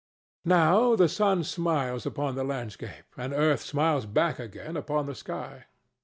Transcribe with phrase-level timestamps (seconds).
[0.45, 5.65] Now the sun smiles upon the landscape and earth smiles back again upon the sky.